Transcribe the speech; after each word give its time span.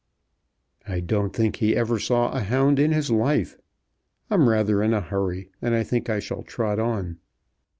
"I 0.87 0.99
don't 0.99 1.31
think 1.31 1.57
he 1.57 1.75
ever 1.75 1.99
saw 1.99 2.31
a 2.31 2.39
hound 2.39 2.79
in 2.79 2.91
his 2.91 3.11
life. 3.11 3.59
I'm 4.31 4.49
rather 4.49 4.81
in 4.81 4.95
a 4.95 5.01
hurry, 5.01 5.51
and 5.61 5.75
I 5.75 5.83
think 5.83 6.09
I 6.09 6.17
shall 6.17 6.41
trot 6.41 6.79
on." 6.79 7.19